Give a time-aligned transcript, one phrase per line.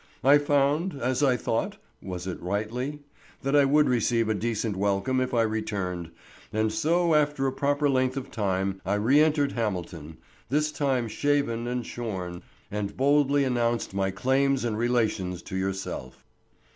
[0.23, 5.43] I found, as I thought—was it rightly?—that I would receive a decent welcome if I
[5.43, 6.09] returned,
[6.51, 10.17] and so after a proper length of time I re entered Hamilton,
[10.49, 12.41] this time shaven and shorn,
[12.71, 16.25] and boldly announced my claims and relations to yourself.